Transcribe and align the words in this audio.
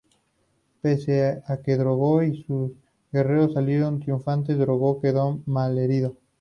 Pese 0.81 1.43
a 1.45 1.57
que 1.61 1.77
Drogo 1.77 2.23
y 2.23 2.41
sus 2.43 2.71
guerreros 3.11 3.53
salieron 3.53 3.99
triunfantes, 3.99 4.57
Drogo 4.57 4.99
quedó 4.99 5.43
malherido. 5.45 6.17